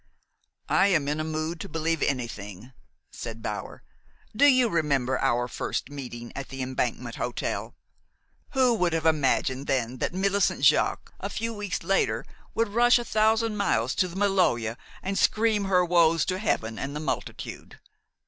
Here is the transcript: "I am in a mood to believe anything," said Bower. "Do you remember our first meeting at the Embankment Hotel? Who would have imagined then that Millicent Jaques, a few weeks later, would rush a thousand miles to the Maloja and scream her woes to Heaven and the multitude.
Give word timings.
"I 0.67 0.87
am 0.87 1.07
in 1.07 1.19
a 1.19 1.23
mood 1.23 1.59
to 1.59 1.69
believe 1.69 2.01
anything," 2.01 2.73
said 3.11 3.43
Bower. 3.43 3.83
"Do 4.35 4.45
you 4.47 4.67
remember 4.67 5.19
our 5.19 5.47
first 5.47 5.91
meeting 5.91 6.31
at 6.35 6.49
the 6.49 6.63
Embankment 6.63 7.17
Hotel? 7.17 7.75
Who 8.53 8.73
would 8.73 8.93
have 8.93 9.05
imagined 9.05 9.67
then 9.67 9.97
that 9.97 10.11
Millicent 10.15 10.63
Jaques, 10.63 11.11
a 11.19 11.29
few 11.29 11.53
weeks 11.53 11.83
later, 11.83 12.25
would 12.55 12.69
rush 12.69 12.97
a 12.97 13.05
thousand 13.05 13.57
miles 13.57 13.93
to 13.93 14.07
the 14.07 14.15
Maloja 14.15 14.75
and 15.03 15.19
scream 15.19 15.65
her 15.65 15.85
woes 15.85 16.25
to 16.25 16.39
Heaven 16.39 16.79
and 16.79 16.95
the 16.95 16.99
multitude. 16.99 17.79